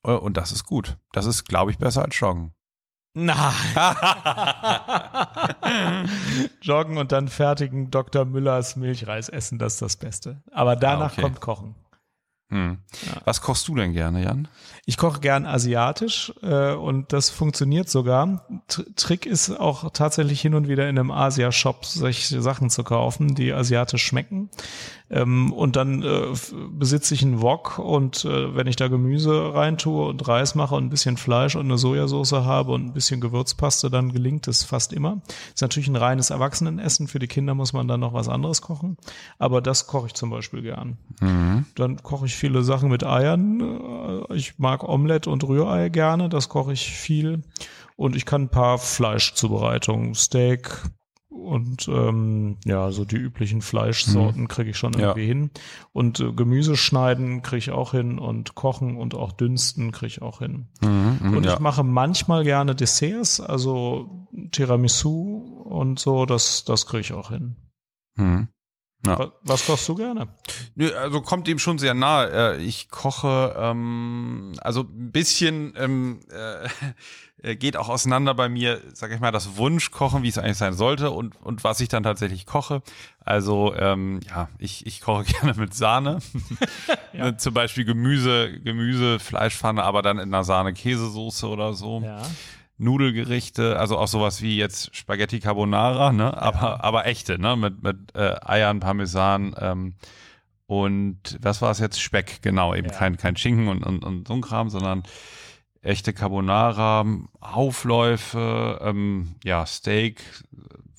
[0.02, 0.96] Äh, und das ist gut.
[1.12, 2.52] Das ist, glaube ich, besser als Joggen.
[3.18, 3.54] Nein.
[6.60, 8.26] Joggen und dann fertigen Dr.
[8.26, 10.42] Müllers Milchreis essen, das ist das Beste.
[10.52, 11.22] Aber danach ah, okay.
[11.22, 11.74] kommt Kochen.
[12.48, 12.78] Hm.
[13.06, 13.22] Ja.
[13.24, 14.46] Was kochst du denn gerne, Jan?
[14.84, 18.46] Ich koche gern asiatisch äh, und das funktioniert sogar.
[18.68, 23.34] T Trick ist auch tatsächlich hin und wieder in einem Asia-Shop solche Sachen zu kaufen,
[23.34, 24.48] die asiatisch schmecken.
[25.08, 26.26] Ähm, und dann äh,
[26.70, 30.84] besitze ich einen Wok und äh, wenn ich da Gemüse reintue und Reis mache und
[30.84, 34.92] ein bisschen Fleisch und eine Sojasauce habe und ein bisschen Gewürzpaste, dann gelingt es fast
[34.92, 35.20] immer.
[35.54, 37.06] Ist natürlich ein reines Erwachsenenessen.
[37.06, 38.96] Für die Kinder muss man dann noch was anderes kochen.
[39.38, 40.98] Aber das koche ich zum Beispiel gern.
[41.20, 41.66] Mhm.
[41.76, 43.60] Dann koche ich viele Sachen mit Eiern.
[44.28, 46.28] Äh, ich mag Omelette und Rührei gerne.
[46.28, 47.42] Das koche ich viel.
[47.94, 50.82] Und ich kann ein paar Fleischzubereitungen, Steak,
[51.46, 54.48] und ähm, ja, so die üblichen Fleischsorten mhm.
[54.48, 55.26] kriege ich schon irgendwie ja.
[55.26, 55.50] hin.
[55.92, 60.22] Und äh, Gemüse schneiden kriege ich auch hin und kochen und auch dünsten kriege ich
[60.22, 60.66] auch hin.
[60.82, 61.54] Mhm, mh, und ja.
[61.54, 67.56] ich mache manchmal gerne Desserts, also Tiramisu und so, das, das kriege ich auch hin.
[68.16, 68.48] Mhm.
[69.06, 69.32] Ja.
[69.42, 70.28] Was kochst du gerne?
[71.00, 72.56] Also kommt dem schon sehr nahe.
[72.56, 76.68] Äh, ich koche, ähm, also ein bisschen ähm, äh,
[77.56, 81.10] geht auch auseinander bei mir, sage ich mal, das Wunschkochen, wie es eigentlich sein sollte
[81.10, 82.82] und, und was ich dann tatsächlich koche.
[83.20, 86.18] Also ähm, ja, ich, ich koche gerne mit Sahne.
[87.12, 87.36] ja.
[87.36, 92.00] Zum Beispiel Gemüse, Gemüse, Fleischpfanne, aber dann in einer Sahne-Käsesoße oder so.
[92.00, 92.22] Ja.
[92.78, 96.36] Nudelgerichte, also auch sowas wie jetzt Spaghetti Carbonara, ne?
[96.36, 96.80] Aber, ja.
[96.80, 97.56] aber echte, ne?
[97.56, 99.94] Mit, mit äh, Eiern, Parmesan ähm,
[100.66, 102.00] und was war es jetzt?
[102.00, 102.94] Speck, genau, eben ja.
[102.94, 105.04] kein, kein Schinken und, und, und so ein Kram, sondern
[105.80, 107.06] echte Carbonara,
[107.40, 110.20] Aufläufe, ähm, ja, Steak,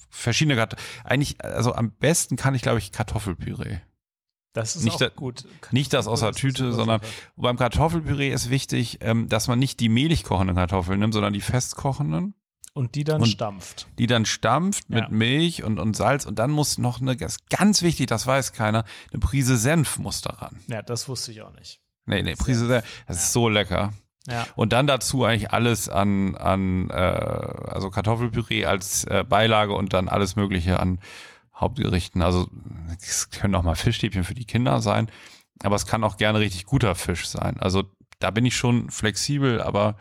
[0.10, 0.88] verschiedene Kartoffeln.
[1.04, 3.80] Eigentlich, also am besten kann ich, glaube ich, Kartoffelpüree.
[4.58, 5.46] Das ist nicht auch gut.
[5.72, 7.00] Nicht das aus der Tüte, sondern
[7.36, 11.42] beim Kartoffelpüree ist wichtig, ähm, dass man nicht die mehlig kochenden Kartoffeln nimmt, sondern die
[11.42, 12.34] festkochenden.
[12.74, 13.88] Und die dann und stampft.
[14.00, 15.10] Die dann stampft mit ja.
[15.10, 16.26] Milch und, und Salz.
[16.26, 20.60] Und dann muss noch eine, ganz wichtig, das weiß keiner, eine Prise Senf muss daran.
[20.68, 21.80] Ja, das wusste ich auch nicht.
[22.06, 23.24] Nee, nee, Prise Senf, das ja.
[23.24, 23.94] ist so lecker.
[24.28, 24.46] Ja.
[24.56, 30.10] Und dann dazu eigentlich alles an, an äh, also Kartoffelpüree als äh, Beilage und dann
[30.10, 31.00] alles Mögliche an
[31.58, 32.22] Hauptgerichten.
[32.22, 32.48] Also
[33.02, 35.10] es können auch mal Fischstäbchen für die Kinder sein,
[35.62, 37.60] aber es kann auch gerne richtig guter Fisch sein.
[37.60, 37.84] Also
[38.20, 39.98] da bin ich schon flexibel, aber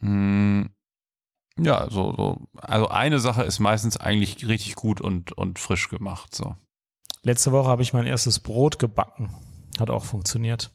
[0.00, 0.70] mh, hm,
[1.58, 6.34] ja, so, so, also eine Sache ist meistens eigentlich richtig gut und, und frisch gemacht.
[6.34, 6.54] So.
[7.22, 9.30] Letzte Woche habe ich mein erstes Brot gebacken.
[9.78, 10.70] Hat auch funktioniert.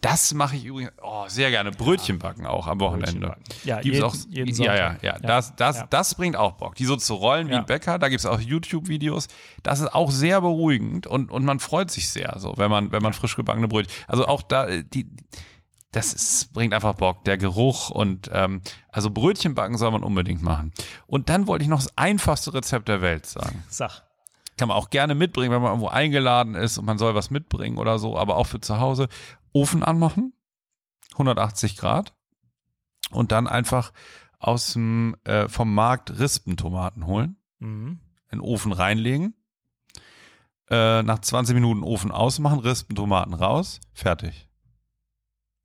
[0.00, 1.70] Das mache ich übrigens oh, sehr gerne.
[1.70, 3.28] Brötchen backen auch am Wochenende.
[3.28, 3.42] backen.
[3.64, 5.18] Ja, Gibt's jeden- auch, jeden ja, ja, ja, Ja.
[5.18, 5.86] Das, das, Ja.
[5.90, 6.74] das bringt auch Bock.
[6.74, 9.28] Die so zu rollen wie ein Bäcker, da gibt es auch YouTube-Videos.
[9.62, 13.02] Das ist auch sehr beruhigend und, und man freut sich sehr, so, wenn man, wenn
[13.02, 13.92] man frisch gebackene Brötchen.
[14.08, 15.06] Also auch da, äh, die,
[15.92, 20.42] das ist, bringt einfach Bock, der Geruch und ähm, also Brötchen backen soll man unbedingt
[20.42, 20.72] machen.
[21.06, 23.64] Und dann wollte ich noch das einfachste Rezept der Welt sagen.
[23.68, 24.02] Sach.
[24.60, 27.78] Kann man auch gerne mitbringen, wenn man irgendwo eingeladen ist und man soll was mitbringen
[27.78, 29.08] oder so, aber auch für zu Hause.
[29.54, 30.34] Ofen anmachen,
[31.12, 32.14] 180 Grad
[33.10, 33.90] und dann einfach
[34.38, 38.00] aus dem, äh, vom Markt Rispentomaten holen, Mhm.
[38.30, 39.34] in den Ofen reinlegen,
[40.68, 44.46] äh, nach 20 Minuten Ofen ausmachen, Rispentomaten raus, fertig.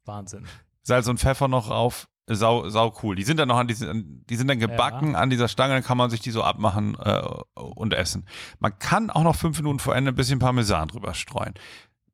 [0.06, 0.46] Wahnsinn.
[0.84, 3.16] Salz und Pfeffer noch rauf, sau, sau cool.
[3.16, 5.98] Die sind dann noch an diesen, die sind dann gebacken an dieser Stange, dann kann
[5.98, 7.22] man sich die so abmachen äh,
[7.56, 8.28] und essen.
[8.60, 11.54] Man kann auch noch fünf Minuten vor Ende ein bisschen Parmesan drüber streuen.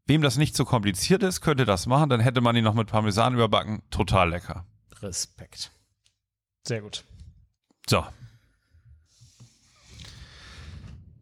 [0.08, 2.88] Wem das nicht so kompliziert ist, könnte das machen, dann hätte man die noch mit
[2.88, 3.82] Parmesan überbacken.
[3.91, 4.65] Total lecker.
[5.02, 5.71] Respekt.
[6.67, 7.06] Sehr gut.
[7.88, 8.06] So.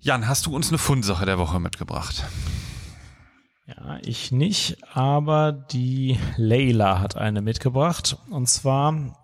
[0.02, 2.24] Jan, hast du uns eine Fundsache der Woche mitgebracht?
[4.04, 8.18] Ich nicht, aber die Leila hat eine mitgebracht.
[8.30, 9.16] Und zwar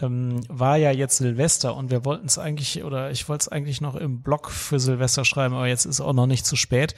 [0.00, 3.80] ähm, war ja jetzt Silvester und wir wollten es eigentlich, oder ich wollte es eigentlich
[3.80, 6.94] noch im Blog für Silvester schreiben, aber jetzt ist auch noch nicht zu spät.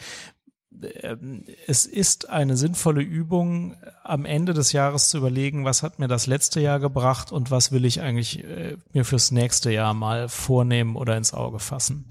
[1.02, 6.08] Ähm, Es ist eine sinnvolle Übung, am Ende des Jahres zu überlegen, was hat mir
[6.08, 10.28] das letzte Jahr gebracht und was will ich eigentlich äh, mir fürs nächste Jahr mal
[10.28, 12.04] vornehmen oder ins Auge fassen.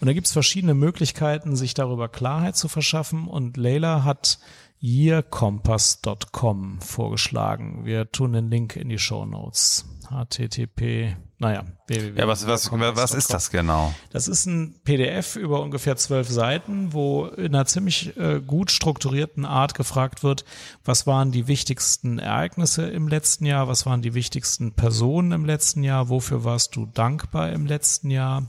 [0.00, 3.28] Und da gibt es verschiedene Möglichkeiten, sich darüber Klarheit zu verschaffen.
[3.28, 4.38] Und Leila hat
[4.80, 7.84] yearcompass.com vorgeschlagen.
[7.84, 9.84] Wir tun den Link in die Show Notes.
[10.08, 12.18] http, naja, www.
[12.18, 13.92] Ja, was, was, was ist das genau?
[14.10, 19.44] Das ist ein PDF über ungefähr zwölf Seiten, wo in einer ziemlich äh, gut strukturierten
[19.44, 20.44] Art gefragt wird,
[20.84, 25.82] was waren die wichtigsten Ereignisse im letzten Jahr, was waren die wichtigsten Personen im letzten
[25.82, 28.46] Jahr, wofür warst du dankbar im letzten Jahr,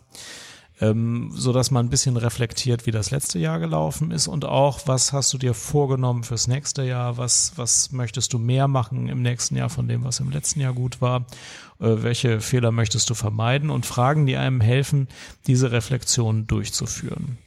[0.79, 4.81] ähm, so dass man ein bisschen reflektiert, wie das letzte Jahr gelaufen ist und auch,
[4.85, 9.21] was hast du dir vorgenommen fürs nächste Jahr, was, was möchtest du mehr machen im
[9.21, 11.25] nächsten Jahr von dem, was im letzten Jahr gut war,
[11.79, 15.07] äh, welche Fehler möchtest du vermeiden und Fragen, die einem helfen,
[15.47, 17.39] diese Reflexion durchzuführen.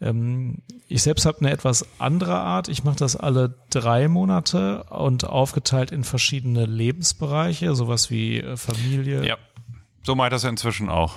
[0.00, 0.58] Ähm,
[0.88, 2.68] ich selbst habe eine etwas andere Art.
[2.68, 9.26] Ich mache das alle drei Monate und aufgeteilt in verschiedene Lebensbereiche, sowas wie äh, Familie.
[9.26, 9.36] Ja.
[10.04, 11.16] So mache ich das inzwischen auch.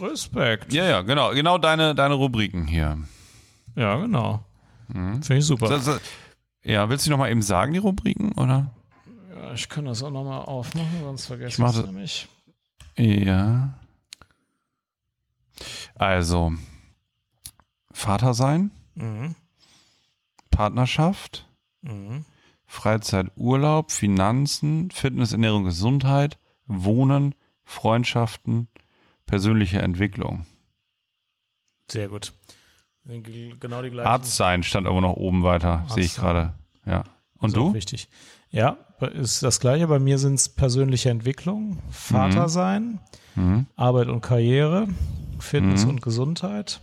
[0.00, 0.72] Respekt.
[0.72, 1.30] Ja, ja, genau.
[1.32, 2.98] Genau deine, deine Rubriken hier.
[3.76, 4.44] Ja, genau.
[4.92, 5.66] Finde ich super.
[5.68, 5.98] So, so,
[6.62, 8.70] ja, willst du noch mal eben sagen, die Rubriken, oder?
[9.34, 12.28] Ja, ich kann das auch nochmal aufmachen, sonst vergesse Ich es das- nämlich.
[12.96, 13.74] Ja.
[15.94, 16.52] Also,
[17.92, 19.34] Vater sein, Mhm.
[20.50, 21.48] Partnerschaft,
[21.82, 22.24] Mhm.
[22.66, 28.68] Freizeit, Urlaub, Finanzen, Fitness, Ernährung, Gesundheit, Wohnen, Freundschaften,
[29.26, 30.46] persönliche Entwicklung.
[31.90, 32.32] Sehr gut.
[33.04, 34.08] Genau die gleichen.
[34.08, 36.54] Arzt sein stand aber noch oben weiter, sehe ich gerade.
[36.86, 37.04] Ja.
[37.38, 37.70] Und Ist auch du?
[37.72, 38.08] Richtig.
[38.50, 38.78] Ja,
[39.12, 39.86] ist das gleiche.
[39.88, 43.00] Bei mir sind es persönliche Entwicklung, Vater sein,
[43.34, 43.66] Mhm.
[43.76, 44.86] Arbeit und Karriere,
[45.40, 45.90] Fitness Mhm.
[45.90, 46.80] und Gesundheit,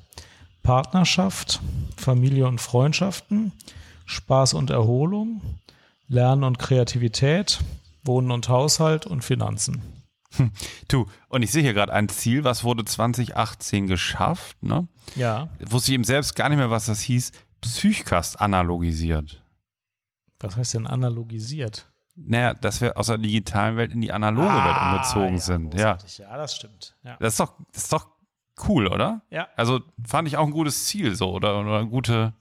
[0.64, 1.62] Partnerschaft,
[1.98, 3.52] Familie und Freundschaften,
[4.06, 5.42] Spaß und Erholung,
[6.08, 7.62] Lernen und Kreativität,
[8.04, 9.82] Wohnen und Haushalt und Finanzen.
[10.88, 14.88] Du, und ich sehe hier gerade ein Ziel, was wurde 2018 geschafft, ne?
[15.16, 17.32] Ja, Wusste ich eben selbst gar nicht mehr, was das hieß.
[17.62, 19.44] Psychcast analogisiert.
[20.40, 21.92] was heißt denn analogisiert?
[22.16, 25.74] Naja, dass wir aus der digitalen Welt in die analoge Welt umgezogen Ah, ja, sind.
[25.76, 25.98] Ja.
[26.18, 26.96] Ja, das stimmt.
[27.04, 27.18] Ja.
[27.20, 28.08] Das ist doch, das ist doch
[28.68, 29.22] cool, oder?
[29.30, 29.48] Ja.
[29.56, 32.34] Also fand ich auch ein gutes Ziel so oder, oder eine gute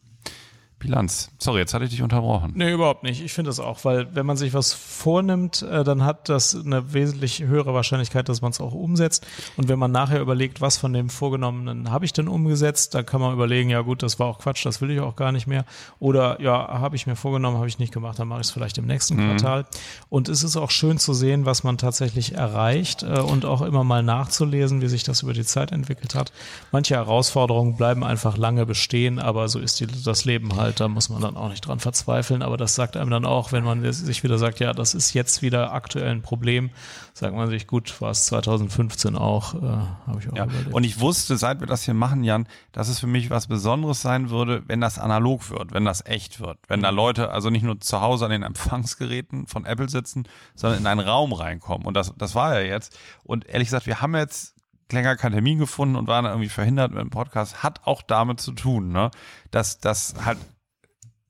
[0.81, 1.31] Bilanz.
[1.38, 2.53] Sorry, jetzt hatte ich dich unterbrochen.
[2.57, 3.23] Nee, überhaupt nicht.
[3.23, 6.93] Ich finde das auch, weil wenn man sich was vornimmt, äh, dann hat das eine
[6.93, 9.27] wesentlich höhere Wahrscheinlichkeit, dass man es auch umsetzt.
[9.57, 13.21] Und wenn man nachher überlegt, was von dem Vorgenommenen habe ich denn umgesetzt, dann kann
[13.21, 15.64] man überlegen, ja gut, das war auch Quatsch, das will ich auch gar nicht mehr.
[15.99, 18.79] Oder ja, habe ich mir vorgenommen, habe ich nicht gemacht, dann mache ich es vielleicht
[18.79, 19.66] im nächsten Quartal.
[20.09, 23.85] Und es ist auch schön zu sehen, was man tatsächlich erreicht äh, und auch immer
[23.85, 26.33] mal nachzulesen, wie sich das über die Zeit entwickelt hat.
[26.73, 30.69] Manche Herausforderungen bleiben einfach lange bestehen, aber so ist die, das Leben halt.
[30.78, 32.42] Da muss man dann auch nicht dran verzweifeln.
[32.42, 35.42] Aber das sagt einem dann auch, wenn man sich wieder sagt, ja, das ist jetzt
[35.42, 36.70] wieder aktuell ein Problem,
[37.14, 40.44] sagt man sich, gut, war es 2015 auch, äh, habe ich auch Ja.
[40.44, 40.72] überlegt.
[40.72, 44.02] Und ich wusste, seit wir das hier machen, Jan, dass es für mich was Besonderes
[44.02, 46.59] sein würde, wenn das analog wird, wenn das echt wird.
[46.68, 50.80] Wenn da Leute also nicht nur zu Hause an den Empfangsgeräten von Apple sitzen, sondern
[50.80, 51.87] in einen Raum reinkommen.
[51.87, 52.96] Und das, das war ja jetzt.
[53.24, 54.54] Und ehrlich gesagt, wir haben jetzt
[54.92, 57.62] länger keinen Termin gefunden und waren irgendwie verhindert mit dem Podcast.
[57.62, 59.11] Hat auch damit zu tun, ne?
[59.52, 60.38] dass das halt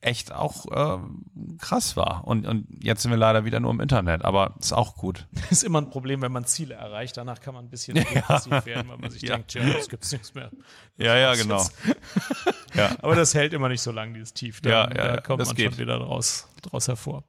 [0.02, 0.98] echt auch äh,
[1.58, 2.26] krass war.
[2.26, 5.26] Und, und jetzt sind wir leider wieder nur im Internet, aber ist auch gut.
[5.50, 7.16] ist immer ein Problem, wenn man Ziele erreicht.
[7.16, 9.34] Danach kann man ein bisschen depressiv werden, weil man sich Ja.
[9.36, 10.50] denkt, ja, jetzt gibt's nichts mehr.
[10.96, 11.64] Ja, ja, genau.
[12.74, 12.96] ja.
[13.02, 14.60] Aber das hält immer nicht so lange, dieses Tief.
[14.60, 15.72] Da, Ja, ja, da ja, kommt das man geht.
[15.72, 17.24] schon wieder draus, draus hervor.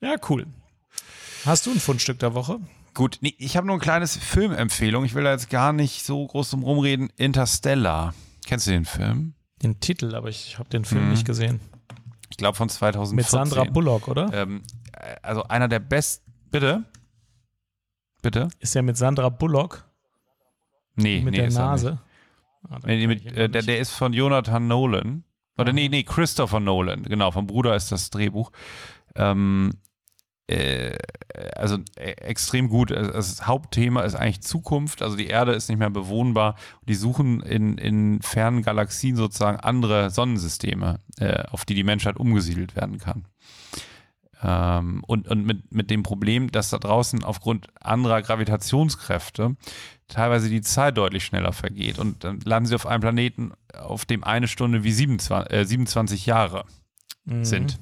[0.00, 0.46] Ja, cool.
[1.44, 2.58] Hast du ein Fundstück der Woche?
[2.94, 5.04] Gut, nee, ich habe nur ein kleines Filmempfehlung.
[5.04, 7.10] Ich will da jetzt gar nicht so groß drum rumreden.
[7.16, 8.14] Interstellar.
[8.46, 9.34] Kennst du den Film?
[9.62, 11.10] Den Titel, aber ich habe den Film Mhm.
[11.10, 11.60] nicht gesehen.
[12.30, 13.16] Ich glaube von 2014.
[13.16, 14.32] Mit Sandra Bullock, oder?
[14.32, 16.30] Ähm, äh, also einer der besten.
[16.50, 16.84] Bitte?
[18.22, 18.48] Bitte?
[18.58, 19.84] Ist der mit Sandra Bullock?
[20.96, 22.00] Nee, mit nee, der er Nase?
[22.68, 25.24] Ah, Nee, mit, äh, der, der ist von Jonathan Nolan.
[25.58, 27.02] Oder nee, nee, Christopher Nolan.
[27.04, 28.50] Genau, vom Bruder ist das Drehbuch.
[29.14, 29.76] Ähm, äh,
[31.56, 32.92] also äh, extrem gut.
[32.92, 35.02] Also Das Hauptthema ist eigentlich Zukunft.
[35.02, 36.56] Also die Erde ist nicht mehr bewohnbar.
[36.88, 42.76] Die suchen in, in fernen Galaxien sozusagen andere Sonnensysteme, äh, auf die die Menschheit umgesiedelt
[42.76, 43.26] werden kann.
[44.42, 49.56] Ähm, und und mit, mit dem Problem, dass da draußen aufgrund anderer Gravitationskräfte
[50.08, 51.98] teilweise die Zeit deutlich schneller vergeht.
[51.98, 56.26] Und dann landen sie auf einem Planeten, auf dem eine Stunde wie 27, äh, 27
[56.26, 56.64] Jahre
[57.28, 57.44] Mhm.
[57.44, 57.80] sind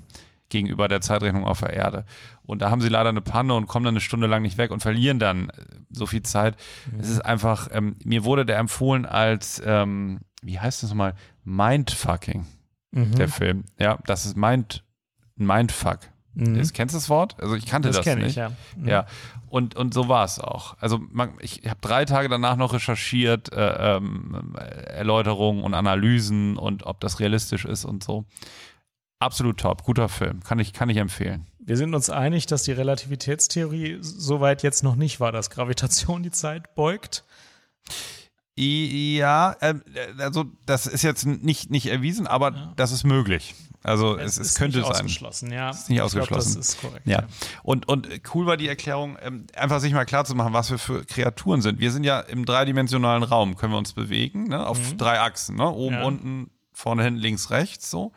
[0.55, 2.05] gegenüber der Zeitrechnung auf der Erde.
[2.45, 4.71] Und da haben sie leider eine Panne und kommen dann eine Stunde lang nicht weg
[4.71, 5.53] und verlieren dann äh,
[5.91, 6.57] so viel Zeit.
[6.99, 11.15] Es ist einfach, ähm, mir wurde der empfohlen als, ähm, wie heißt das nochmal?
[11.45, 12.47] Mindfucking,
[12.93, 13.15] Mhm.
[13.17, 13.65] der Film.
[13.79, 14.85] Ja, das ist Mind,
[15.37, 15.99] Mindfuck.
[16.35, 16.57] Mhm.
[16.59, 17.37] Das, kennst du das Wort?
[17.41, 18.31] Also ich kannte das, das kenne nicht.
[18.31, 18.51] ich, ja.
[18.77, 18.89] Mhm.
[18.89, 19.07] Ja,
[19.49, 20.77] und, und so war es auch.
[20.81, 24.55] Also man, ich habe drei Tage danach noch recherchiert, äh, ähm,
[24.89, 28.25] Erläuterungen und Analysen und ob das realistisch ist und so.
[29.25, 31.47] Absolut top, guter Film, kann ich, kann ich empfehlen.
[31.59, 36.31] Wir sind uns einig, dass die Relativitätstheorie soweit jetzt noch nicht war, dass Gravitation die
[36.31, 37.25] Zeit beugt.
[38.57, 39.83] Ja, ähm,
[40.19, 43.55] also das ist jetzt nicht, nicht erwiesen, aber das ist möglich.
[43.83, 44.95] Also es, es, ist könnte nicht sein.
[44.97, 45.71] ausgeschlossen, ja.
[45.71, 46.57] ist nicht Ich glaub, ausgeschlossen.
[46.59, 47.07] das ist korrekt.
[47.07, 47.25] Ja.
[47.63, 50.79] Und, und cool war die Erklärung, ähm, einfach sich mal klar zu machen, was wir
[50.79, 51.81] für Kreaturen sind.
[51.81, 54.67] Wir sind ja im dreidimensionalen Raum, können wir uns bewegen, ne?
[54.67, 55.69] auf drei Achsen, ne?
[55.69, 56.01] oben, Mhm.
[56.01, 56.07] Ja.
[56.07, 58.13] unten, vorne, hinten, links, rechts, so.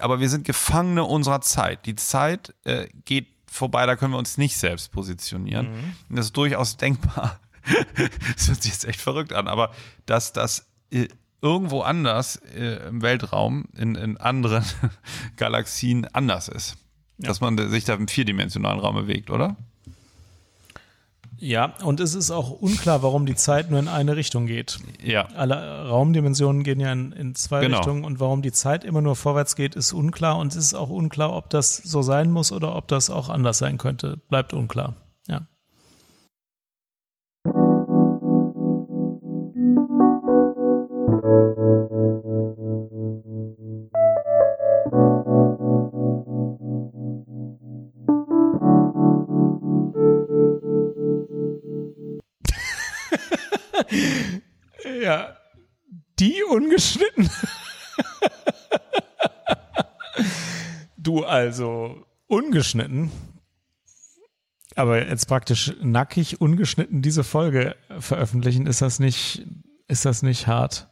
[0.00, 1.86] Aber wir sind Gefangene unserer Zeit.
[1.86, 5.70] Die Zeit äh, geht vorbei, da können wir uns nicht selbst positionieren.
[5.70, 5.94] Mhm.
[6.08, 7.38] Und das ist durchaus denkbar.
[8.34, 9.72] das hört sich jetzt echt verrückt an, aber
[10.06, 11.08] dass das äh,
[11.42, 14.64] irgendwo anders äh, im Weltraum, in, in anderen
[15.36, 16.76] Galaxien anders ist.
[17.18, 19.56] Dass man sich da im vierdimensionalen Raum bewegt, oder?
[21.44, 24.78] Ja, und es ist auch unklar, warum die Zeit nur in eine Richtung geht.
[25.02, 25.26] Ja.
[25.34, 27.78] Alle Raumdimensionen gehen ja in, in zwei Genau.
[27.78, 30.88] Richtungen und warum die Zeit immer nur vorwärts geht, ist unklar und es ist auch
[30.88, 34.18] unklar, ob das so sein muss oder ob das auch anders sein könnte.
[34.28, 34.94] Bleibt unklar.
[35.26, 35.48] Ja.
[55.02, 55.36] ja.
[56.18, 57.28] Die ungeschnitten.
[60.96, 63.10] du also ungeschnitten.
[64.74, 69.46] Aber jetzt praktisch nackig ungeschnitten diese Folge veröffentlichen, ist das nicht,
[69.88, 70.88] ist das nicht hart?